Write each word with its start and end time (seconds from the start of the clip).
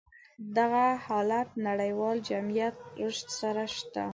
دغه 0.57 0.85
حالت 1.05 1.49
نړيوال 1.67 2.17
جميعت 2.29 2.75
رشد 3.05 3.27
سره 3.39 3.63
شته. 3.75 4.03